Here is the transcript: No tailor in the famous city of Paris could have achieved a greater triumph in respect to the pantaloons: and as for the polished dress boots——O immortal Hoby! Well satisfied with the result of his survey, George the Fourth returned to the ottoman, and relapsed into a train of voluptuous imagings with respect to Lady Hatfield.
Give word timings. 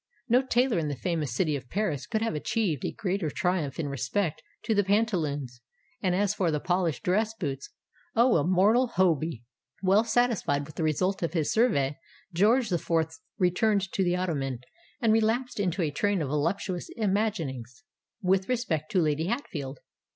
No 0.27 0.41
tailor 0.43 0.79
in 0.79 0.87
the 0.87 0.95
famous 0.95 1.31
city 1.31 1.55
of 1.55 1.69
Paris 1.69 2.07
could 2.07 2.23
have 2.23 2.33
achieved 2.33 2.83
a 2.83 2.91
greater 2.91 3.29
triumph 3.29 3.79
in 3.79 3.87
respect 3.87 4.41
to 4.63 4.73
the 4.73 4.83
pantaloons: 4.83 5.61
and 6.01 6.15
as 6.15 6.33
for 6.33 6.49
the 6.49 6.59
polished 6.59 7.03
dress 7.03 7.35
boots——O 7.35 8.39
immortal 8.39 8.87
Hoby! 8.95 9.43
Well 9.83 10.03
satisfied 10.03 10.65
with 10.65 10.73
the 10.73 10.81
result 10.81 11.21
of 11.21 11.33
his 11.33 11.53
survey, 11.53 11.99
George 12.33 12.69
the 12.69 12.79
Fourth 12.79 13.19
returned 13.37 13.91
to 13.91 14.03
the 14.03 14.15
ottoman, 14.15 14.61
and 15.01 15.13
relapsed 15.13 15.59
into 15.59 15.83
a 15.83 15.91
train 15.91 16.19
of 16.23 16.29
voluptuous 16.29 16.89
imagings 16.97 17.83
with 18.23 18.49
respect 18.49 18.91
to 18.93 19.01
Lady 19.03 19.27
Hatfield. 19.27 19.81